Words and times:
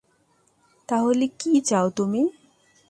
তাহলে 0.89 1.25
কী 1.39 1.51
চাও 1.61 1.87
তুমি? 1.89 2.21